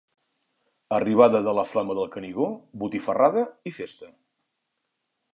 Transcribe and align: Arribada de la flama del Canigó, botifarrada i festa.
Arribada 0.97 1.41
de 1.47 1.51
la 1.57 1.65
flama 1.73 1.97
del 1.99 2.09
Canigó, 2.15 2.47
botifarrada 2.85 3.43
i 3.73 3.77
festa. 3.77 4.09